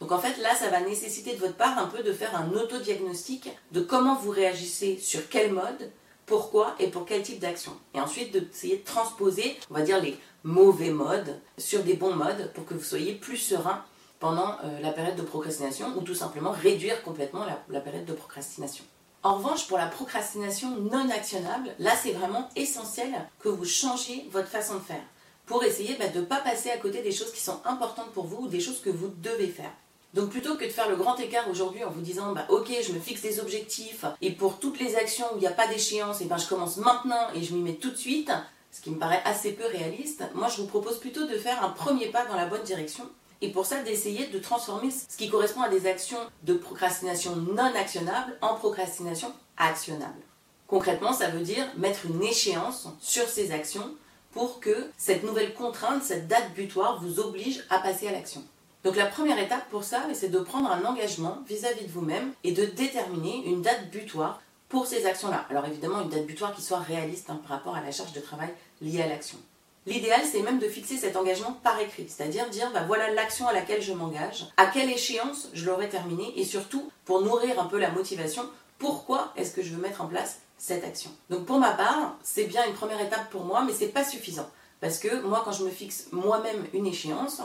Donc 0.00 0.12
en 0.12 0.18
fait 0.18 0.38
là, 0.38 0.54
ça 0.54 0.68
va 0.68 0.80
nécessiter 0.80 1.34
de 1.34 1.40
votre 1.40 1.56
part 1.56 1.78
un 1.78 1.86
peu 1.86 2.02
de 2.02 2.12
faire 2.12 2.34
un 2.34 2.50
autodiagnostic 2.52 3.50
de 3.72 3.80
comment 3.80 4.14
vous 4.16 4.30
réagissez 4.30 4.96
sur 4.98 5.28
quel 5.28 5.52
mode, 5.52 5.90
pourquoi 6.24 6.74
et 6.78 6.88
pour 6.88 7.04
quel 7.04 7.22
type 7.22 7.38
d'action. 7.38 7.72
Et 7.94 8.00
ensuite 8.00 8.32
d'essayer 8.32 8.78
de 8.78 8.84
transposer, 8.84 9.58
on 9.70 9.74
va 9.74 9.82
dire, 9.82 10.00
les 10.00 10.16
mauvais 10.42 10.90
modes 10.90 11.38
sur 11.58 11.82
des 11.82 11.94
bons 11.94 12.14
modes 12.14 12.50
pour 12.54 12.64
que 12.64 12.74
vous 12.74 12.84
soyez 12.84 13.14
plus 13.14 13.36
serein 13.36 13.84
pendant 14.20 14.56
euh, 14.64 14.80
la 14.80 14.92
période 14.92 15.16
de 15.16 15.22
procrastination 15.22 15.88
ou 15.96 16.02
tout 16.02 16.14
simplement 16.14 16.50
réduire 16.50 17.02
complètement 17.02 17.44
la, 17.44 17.62
la 17.68 17.80
période 17.80 18.06
de 18.06 18.12
procrastination. 18.12 18.84
En 19.22 19.34
revanche, 19.34 19.66
pour 19.68 19.76
la 19.76 19.86
procrastination 19.86 20.76
non 20.76 21.10
actionnable, 21.10 21.74
là 21.78 21.92
c'est 22.02 22.12
vraiment 22.12 22.48
essentiel 22.56 23.12
que 23.38 23.50
vous 23.50 23.66
changiez 23.66 24.26
votre 24.30 24.48
façon 24.48 24.76
de 24.76 24.80
faire 24.80 25.02
pour 25.50 25.64
essayer 25.64 25.96
bah, 25.98 26.06
de 26.06 26.20
ne 26.20 26.24
pas 26.24 26.36
passer 26.36 26.70
à 26.70 26.76
côté 26.76 27.02
des 27.02 27.10
choses 27.10 27.32
qui 27.32 27.40
sont 27.40 27.60
importantes 27.64 28.12
pour 28.12 28.24
vous 28.24 28.44
ou 28.44 28.46
des 28.46 28.60
choses 28.60 28.80
que 28.80 28.88
vous 28.88 29.08
devez 29.20 29.48
faire. 29.48 29.72
Donc 30.14 30.30
plutôt 30.30 30.54
que 30.56 30.64
de 30.64 30.70
faire 30.70 30.88
le 30.88 30.94
grand 30.94 31.16
écart 31.16 31.50
aujourd'hui 31.50 31.82
en 31.82 31.90
vous 31.90 32.02
disant 32.02 32.32
bah 32.32 32.46
ok 32.50 32.70
je 32.86 32.92
me 32.92 33.00
fixe 33.00 33.20
des 33.20 33.40
objectifs 33.40 34.04
et 34.22 34.30
pour 34.30 34.60
toutes 34.60 34.78
les 34.78 34.94
actions 34.94 35.26
où 35.32 35.38
il 35.38 35.40
n'y 35.40 35.48
a 35.48 35.52
pas 35.52 35.66
d'échéance 35.66 36.20
et 36.20 36.26
ben 36.26 36.36
je 36.36 36.46
commence 36.46 36.76
maintenant 36.76 37.28
et 37.34 37.42
je 37.42 37.52
m'y 37.52 37.62
mets 37.62 37.74
tout 37.74 37.90
de 37.90 37.96
suite, 37.96 38.30
ce 38.70 38.80
qui 38.80 38.90
me 38.90 38.98
paraît 38.98 39.22
assez 39.24 39.52
peu 39.52 39.66
réaliste, 39.66 40.22
moi 40.34 40.46
je 40.46 40.60
vous 40.60 40.68
propose 40.68 40.98
plutôt 41.00 41.26
de 41.26 41.36
faire 41.36 41.64
un 41.64 41.70
premier 41.70 42.06
pas 42.06 42.24
dans 42.26 42.36
la 42.36 42.46
bonne 42.46 42.62
direction 42.62 43.04
et 43.40 43.50
pour 43.50 43.66
ça 43.66 43.82
d'essayer 43.82 44.28
de 44.28 44.38
transformer 44.38 44.90
ce 44.92 45.16
qui 45.16 45.28
correspond 45.28 45.62
à 45.62 45.68
des 45.68 45.88
actions 45.88 46.20
de 46.44 46.54
procrastination 46.54 47.34
non 47.34 47.74
actionnable 47.74 48.36
en 48.40 48.54
procrastination 48.54 49.32
actionnable. 49.56 50.22
Concrètement 50.68 51.12
ça 51.12 51.28
veut 51.28 51.42
dire 51.42 51.66
mettre 51.76 52.06
une 52.06 52.22
échéance 52.22 52.86
sur 53.00 53.28
ces 53.28 53.50
actions 53.50 53.90
pour 54.32 54.60
que 54.60 54.90
cette 54.96 55.24
nouvelle 55.24 55.54
contrainte, 55.54 56.02
cette 56.02 56.28
date 56.28 56.52
butoir 56.54 57.00
vous 57.02 57.20
oblige 57.20 57.64
à 57.70 57.78
passer 57.78 58.08
à 58.08 58.12
l'action. 58.12 58.42
Donc 58.84 58.96
la 58.96 59.06
première 59.06 59.38
étape 59.38 59.68
pour 59.70 59.84
ça, 59.84 60.02
c'est 60.14 60.30
de 60.30 60.38
prendre 60.38 60.70
un 60.70 60.84
engagement 60.84 61.38
vis-à-vis 61.46 61.84
de 61.84 61.90
vous-même 61.90 62.32
et 62.44 62.52
de 62.52 62.64
déterminer 62.64 63.44
une 63.46 63.62
date 63.62 63.90
butoir 63.90 64.40
pour 64.68 64.86
ces 64.86 65.04
actions-là. 65.04 65.44
Alors 65.50 65.66
évidemment, 65.66 66.00
une 66.00 66.08
date 66.08 66.26
butoir 66.26 66.54
qui 66.54 66.62
soit 66.62 66.78
réaliste 66.78 67.28
hein, 67.28 67.40
par 67.46 67.58
rapport 67.58 67.76
à 67.76 67.82
la 67.82 67.92
charge 67.92 68.12
de 68.12 68.20
travail 68.20 68.50
liée 68.80 69.02
à 69.02 69.08
l'action. 69.08 69.38
L'idéal, 69.86 70.20
c'est 70.30 70.42
même 70.42 70.58
de 70.58 70.68
fixer 70.68 70.98
cet 70.98 71.16
engagement 71.16 71.58
par 71.62 71.80
écrit, 71.80 72.06
c'est-à-dire 72.08 72.48
dire 72.50 72.70
bah, 72.72 72.84
voilà 72.86 73.10
l'action 73.12 73.48
à 73.48 73.52
laquelle 73.52 73.80
je 73.80 73.92
m'engage, 73.92 74.46
à 74.56 74.66
quelle 74.66 74.90
échéance 74.90 75.48
je 75.54 75.64
l'aurai 75.64 75.88
terminée, 75.88 76.32
et 76.36 76.44
surtout, 76.44 76.90
pour 77.06 77.22
nourrir 77.22 77.58
un 77.58 77.64
peu 77.64 77.78
la 77.78 77.90
motivation, 77.90 78.48
pourquoi 78.78 79.32
est-ce 79.36 79.52
que 79.52 79.62
je 79.62 79.74
veux 79.74 79.80
mettre 79.80 80.02
en 80.02 80.06
place 80.06 80.40
cette 80.60 80.84
action. 80.84 81.10
Donc 81.30 81.46
pour 81.46 81.58
ma 81.58 81.72
part, 81.72 82.16
c'est 82.22 82.44
bien 82.44 82.66
une 82.66 82.74
première 82.74 83.00
étape 83.00 83.30
pour 83.30 83.44
moi, 83.44 83.64
mais 83.66 83.72
c'est 83.72 83.88
pas 83.88 84.04
suffisant. 84.04 84.48
Parce 84.80 84.98
que 84.98 85.22
moi, 85.22 85.42
quand 85.44 85.52
je 85.52 85.64
me 85.64 85.70
fixe 85.70 86.08
moi-même 86.12 86.66
une 86.74 86.86
échéance, 86.86 87.40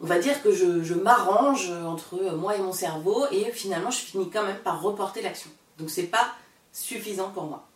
on 0.00 0.06
va 0.06 0.18
dire 0.18 0.40
que 0.42 0.52
je, 0.52 0.94
m'arrange 0.94 1.70
entre 1.70 2.16
moi 2.36 2.56
et 2.56 2.60
mon 2.60 2.72
cerveau 2.72 3.26
et 3.32 3.50
finalement 3.52 3.90
je 3.90 3.98
finis 3.98 4.30
quand 4.30 4.44
même 4.44 4.58
par 4.58 4.80
reporter 4.80 5.20
l'action. 5.20 5.50
Donc 5.78 5.90
c'est 5.90 6.04
pas 6.04 6.32
suffisant 6.72 7.30
pour 7.30 7.44
moi. 7.44 7.66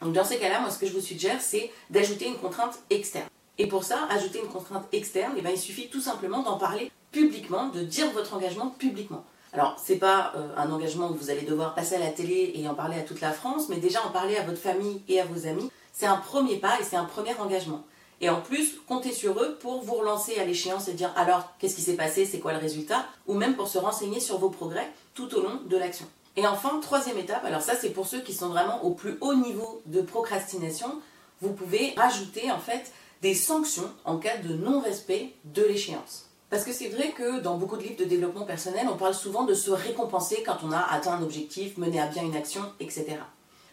Donc 0.00 0.14
dans 0.14 0.24
ces 0.24 0.38
cas-là, 0.38 0.60
moi 0.60 0.70
ce 0.70 0.78
que 0.78 0.86
je 0.86 0.92
vous 0.92 1.00
suggère, 1.00 1.40
c'est 1.40 1.72
d'ajouter 1.90 2.28
une 2.28 2.38
contrainte 2.38 2.78
externe. 2.88 3.28
Et 3.58 3.66
pour 3.66 3.84
ça, 3.84 4.06
ajouter 4.10 4.40
une 4.40 4.48
contrainte 4.48 4.86
externe, 4.92 5.32
eh 5.36 5.40
bien, 5.40 5.50
il 5.50 5.58
suffit 5.58 5.88
tout 5.88 6.00
simplement 6.00 6.42
d'en 6.42 6.58
parler 6.58 6.92
publiquement, 7.10 7.68
de 7.68 7.80
dire 7.80 8.10
votre 8.10 8.34
engagement 8.34 8.68
publiquement. 8.68 9.24
Alors, 9.56 9.74
c'est 9.82 9.96
pas 9.96 10.34
euh, 10.36 10.48
un 10.58 10.70
engagement 10.70 11.08
où 11.08 11.14
vous 11.14 11.30
allez 11.30 11.40
devoir 11.40 11.74
passer 11.74 11.94
à 11.94 11.98
la 11.98 12.10
télé 12.10 12.52
et 12.56 12.68
en 12.68 12.74
parler 12.74 12.98
à 12.98 13.02
toute 13.02 13.22
la 13.22 13.32
France, 13.32 13.70
mais 13.70 13.76
déjà 13.76 14.04
en 14.04 14.10
parler 14.10 14.36
à 14.36 14.42
votre 14.42 14.58
famille 14.58 15.00
et 15.08 15.18
à 15.18 15.24
vos 15.24 15.46
amis, 15.46 15.70
c'est 15.94 16.04
un 16.04 16.18
premier 16.18 16.56
pas 16.56 16.78
et 16.78 16.84
c'est 16.84 16.96
un 16.96 17.06
premier 17.06 17.34
engagement. 17.38 17.82
Et 18.20 18.28
en 18.28 18.42
plus, 18.42 18.74
comptez 18.86 19.12
sur 19.12 19.42
eux 19.42 19.56
pour 19.58 19.82
vous 19.82 19.94
relancer 19.94 20.38
à 20.38 20.44
l'échéance 20.44 20.88
et 20.88 20.92
dire 20.92 21.10
alors 21.16 21.54
qu'est-ce 21.58 21.74
qui 21.74 21.80
s'est 21.80 21.96
passé, 21.96 22.26
c'est 22.26 22.38
quoi 22.38 22.52
le 22.52 22.58
résultat, 22.58 23.06
ou 23.26 23.32
même 23.32 23.56
pour 23.56 23.68
se 23.68 23.78
renseigner 23.78 24.20
sur 24.20 24.36
vos 24.36 24.50
progrès 24.50 24.92
tout 25.14 25.34
au 25.34 25.40
long 25.40 25.58
de 25.64 25.76
l'action. 25.78 26.06
Et 26.36 26.46
enfin, 26.46 26.78
troisième 26.82 27.16
étape, 27.16 27.46
alors 27.46 27.62
ça 27.62 27.76
c'est 27.76 27.90
pour 27.90 28.06
ceux 28.06 28.20
qui 28.20 28.34
sont 28.34 28.50
vraiment 28.50 28.84
au 28.84 28.90
plus 28.90 29.16
haut 29.22 29.34
niveau 29.34 29.80
de 29.86 30.02
procrastination, 30.02 31.00
vous 31.40 31.54
pouvez 31.54 31.94
rajouter 31.96 32.52
en 32.52 32.60
fait 32.60 32.92
des 33.22 33.34
sanctions 33.34 33.90
en 34.04 34.18
cas 34.18 34.36
de 34.36 34.52
non-respect 34.52 35.32
de 35.46 35.62
l'échéance. 35.62 36.25
Parce 36.48 36.64
que 36.64 36.72
c'est 36.72 36.88
vrai 36.88 37.10
que 37.10 37.40
dans 37.40 37.58
beaucoup 37.58 37.76
de 37.76 37.82
livres 37.82 37.98
de 37.98 38.04
développement 38.04 38.44
personnel, 38.44 38.86
on 38.90 38.96
parle 38.96 39.14
souvent 39.14 39.44
de 39.44 39.54
se 39.54 39.70
récompenser 39.70 40.44
quand 40.44 40.58
on 40.62 40.70
a 40.70 40.80
atteint 40.80 41.14
un 41.14 41.22
objectif, 41.22 41.76
mené 41.76 42.00
à 42.00 42.06
bien 42.06 42.22
une 42.22 42.36
action, 42.36 42.62
etc. 42.78 43.16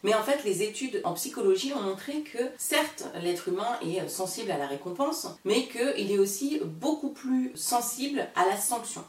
Mais 0.01 0.13
en 0.15 0.23
fait, 0.23 0.43
les 0.43 0.63
études 0.63 0.99
en 1.05 1.13
psychologie 1.13 1.73
ont 1.73 1.81
montré 1.81 2.21
que 2.21 2.39
certes, 2.57 3.05
l'être 3.21 3.47
humain 3.47 3.79
est 3.81 4.07
sensible 4.09 4.51
à 4.51 4.57
la 4.57 4.67
récompense, 4.67 5.27
mais 5.45 5.67
qu'il 5.67 6.11
est 6.11 6.19
aussi 6.19 6.59
beaucoup 6.63 7.09
plus 7.09 7.51
sensible 7.55 8.27
à 8.35 8.45
la 8.45 8.57
sanction. 8.57 9.03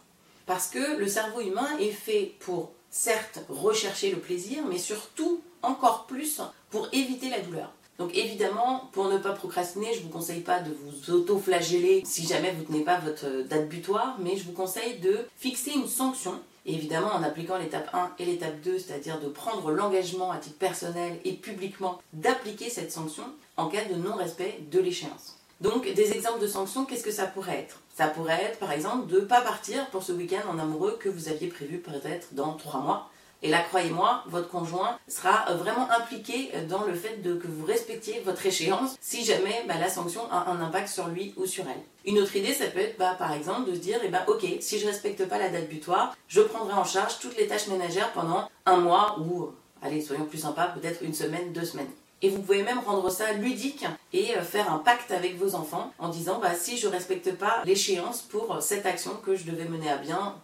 Parce 0.46 0.68
que 0.68 0.96
le 0.96 1.08
cerveau 1.08 1.40
humain 1.40 1.68
est 1.80 1.90
fait 1.90 2.34
pour, 2.40 2.72
certes, 2.90 3.40
rechercher 3.48 4.10
le 4.10 4.18
plaisir, 4.18 4.62
mais 4.68 4.78
surtout, 4.78 5.40
encore 5.62 6.06
plus, 6.06 6.40
pour 6.70 6.88
éviter 6.92 7.30
la 7.30 7.40
douleur. 7.40 7.72
Donc 7.98 8.16
évidemment, 8.16 8.88
pour 8.92 9.08
ne 9.08 9.18
pas 9.18 9.32
procrastiner, 9.32 9.92
je 9.94 10.00
ne 10.00 10.04
vous 10.04 10.10
conseille 10.10 10.40
pas 10.40 10.60
de 10.60 10.70
vous 10.72 11.12
auto-flageller 11.12 12.02
si 12.04 12.26
jamais 12.26 12.50
vous 12.52 12.62
ne 12.62 12.66
tenez 12.66 12.84
pas 12.84 12.98
votre 12.98 13.46
date 13.48 13.68
butoir, 13.68 14.16
mais 14.18 14.36
je 14.36 14.44
vous 14.44 14.52
conseille 14.52 14.98
de 14.98 15.26
fixer 15.36 15.72
une 15.72 15.86
sanction. 15.86 16.40
évidemment, 16.66 17.12
en 17.12 17.22
appliquant 17.22 17.58
l'étape 17.58 17.90
1 17.92 18.12
et 18.18 18.24
l'étape 18.24 18.60
2, 18.62 18.78
c'est-à-dire 18.78 19.20
de 19.20 19.28
prendre 19.28 19.70
l'engagement 19.70 20.32
à 20.32 20.38
titre 20.38 20.58
personnel 20.58 21.18
et 21.24 21.34
publiquement 21.34 22.00
d'appliquer 22.12 22.70
cette 22.70 22.90
sanction 22.90 23.24
en 23.56 23.68
cas 23.68 23.84
de 23.84 23.94
non-respect 23.94 24.60
de 24.70 24.80
l'échéance. 24.80 25.38
Donc, 25.60 25.92
des 25.92 26.12
exemples 26.12 26.40
de 26.40 26.46
sanctions, 26.46 26.84
qu'est-ce 26.84 27.04
que 27.04 27.12
ça 27.12 27.26
pourrait 27.26 27.58
être? 27.58 27.80
Ça 27.94 28.08
pourrait 28.08 28.42
être, 28.42 28.58
par 28.58 28.72
exemple, 28.72 29.06
de 29.06 29.20
ne 29.20 29.24
pas 29.24 29.40
partir 29.40 29.86
pour 29.90 30.02
ce 30.02 30.12
week-end 30.12 30.48
en 30.50 30.58
amoureux 30.58 30.98
que 30.98 31.08
vous 31.08 31.28
aviez 31.28 31.48
prévu 31.48 31.78
peut-être 31.78 32.28
dans 32.32 32.54
3 32.54 32.80
mois 32.80 33.10
et 33.44 33.50
là, 33.50 33.60
croyez-moi, 33.60 34.24
votre 34.26 34.48
conjoint 34.48 34.98
sera 35.06 35.50
euh, 35.50 35.54
vraiment 35.56 35.86
impliqué 35.90 36.50
euh, 36.54 36.66
dans 36.66 36.84
le 36.84 36.94
fait 36.94 37.20
de 37.20 37.34
que 37.34 37.46
vous 37.46 37.66
respectiez 37.66 38.22
votre 38.24 38.44
échéance 38.46 38.96
si 39.02 39.22
jamais 39.22 39.64
bah, 39.68 39.74
la 39.78 39.90
sanction 39.90 40.22
a 40.32 40.50
un 40.50 40.62
impact 40.62 40.88
sur 40.88 41.08
lui 41.08 41.34
ou 41.36 41.44
sur 41.44 41.64
elle. 41.68 41.82
Une 42.10 42.18
autre 42.18 42.34
idée, 42.36 42.54
ça 42.54 42.68
peut 42.68 42.78
être 42.78 42.96
bah, 42.96 43.14
par 43.18 43.34
exemple 43.34 43.68
de 43.68 43.74
se 43.74 43.80
dire, 43.80 44.00
eh 44.02 44.08
ben, 44.08 44.22
ok, 44.28 44.46
si 44.60 44.78
je 44.78 44.86
respecte 44.86 45.28
pas 45.28 45.36
la 45.36 45.50
date 45.50 45.68
butoir, 45.68 46.16
je 46.26 46.40
prendrai 46.40 46.72
en 46.72 46.84
charge 46.84 47.18
toutes 47.18 47.36
les 47.36 47.46
tâches 47.46 47.66
ménagères 47.66 48.12
pendant 48.12 48.48
un 48.64 48.78
mois 48.78 49.18
ou, 49.20 49.50
allez, 49.82 50.00
soyons 50.00 50.24
plus 50.24 50.38
sympas, 50.38 50.68
peut-être 50.68 51.02
une 51.02 51.12
semaine, 51.12 51.52
deux 51.52 51.66
semaines. 51.66 51.90
Et 52.22 52.30
vous 52.30 52.40
pouvez 52.40 52.62
même 52.62 52.78
rendre 52.78 53.10
ça 53.10 53.34
ludique 53.34 53.84
et 54.14 54.38
euh, 54.38 54.40
faire 54.40 54.72
un 54.72 54.78
pacte 54.78 55.10
avec 55.10 55.36
vos 55.36 55.54
enfants 55.54 55.92
en 55.98 56.08
disant 56.08 56.38
bah, 56.40 56.54
si 56.54 56.78
je 56.78 56.88
respecte 56.88 57.34
pas 57.34 57.60
l'échéance 57.66 58.22
pour 58.22 58.62
cette 58.62 58.86
action 58.86 59.10
que 59.22 59.36
je 59.36 59.44
devais 59.44 59.68
mener 59.68 59.90
à 59.90 59.98
bien 59.98 60.34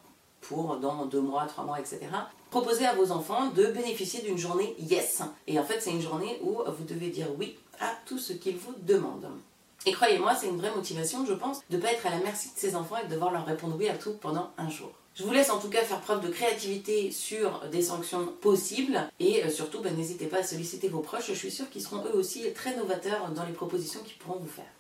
pour 0.41 0.77
dans 0.77 1.07
deux 1.07 1.21
mois, 1.21 1.47
trois 1.47 1.65
mois, 1.65 1.81
etc. 1.81 2.01
Proposez 2.51 2.87
à 2.87 2.95
vos 2.95 3.13
enfants 3.13 3.49
de 3.49 3.67
bénéficier 3.67 4.23
d'une 4.23 4.39
journée 4.39 4.75
yes. 4.79 5.23
Et 5.47 5.59
en 5.59 5.65
fait, 5.65 5.81
c'est 5.81 5.91
une 5.91 6.03
journée 6.03 6.41
où 6.43 6.59
vous 6.67 6.85
devez 6.85 7.09
dire 7.09 7.29
oui 7.39 7.57
à 7.81 7.93
tout 8.07 8.19
ce 8.19 8.33
qu'ils 8.33 8.57
vous 8.57 8.75
demandent. 8.83 9.31
Et 9.87 9.93
croyez-moi, 9.93 10.35
c'est 10.35 10.49
une 10.49 10.59
vraie 10.59 10.75
motivation, 10.75 11.25
je 11.25 11.33
pense, 11.33 11.61
de 11.71 11.77
ne 11.77 11.83
pas 11.83 11.93
être 11.93 12.07
à 12.07 12.11
la 12.11 12.19
merci 12.19 12.49
de 12.55 12.59
ses 12.59 12.77
enfants 12.77 12.97
et 12.99 13.07
de 13.07 13.13
devoir 13.13 13.33
leur 13.33 13.47
répondre 13.47 13.77
oui 13.79 13.89
à 13.89 13.97
tout 13.97 14.13
pendant 14.21 14.51
un 14.59 14.69
jour. 14.69 14.91
Je 15.15 15.25
vous 15.25 15.33
laisse 15.33 15.51
en 15.51 15.59
tout 15.59 15.69
cas 15.69 15.83
faire 15.83 16.01
preuve 16.01 16.25
de 16.25 16.31
créativité 16.31 17.11
sur 17.11 17.69
des 17.71 17.83
sanctions 17.83 18.27
possibles 18.41 19.01
et 19.19 19.45
euh, 19.45 19.51
surtout 19.51 19.81
bah, 19.81 19.91
n'hésitez 19.91 20.27
pas 20.27 20.39
à 20.39 20.43
solliciter 20.43 20.89
vos 20.89 21.01
proches, 21.01 21.29
je 21.29 21.35
suis 21.35 21.51
sûre 21.51 21.69
qu'ils 21.69 21.83
seront 21.83 22.05
eux 22.05 22.15
aussi 22.15 22.45
très 22.55 22.77
novateurs 22.77 23.29
dans 23.31 23.45
les 23.45 23.53
propositions 23.53 24.01
qu'ils 24.01 24.19
pourront 24.19 24.39
vous 24.39 24.49
faire. 24.49 24.71